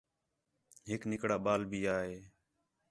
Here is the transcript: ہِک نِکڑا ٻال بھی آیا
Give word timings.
ہِک 0.89 1.01
نِکڑا 1.09 1.37
ٻال 1.43 1.61
بھی 1.69 1.79
آیا 1.95 2.19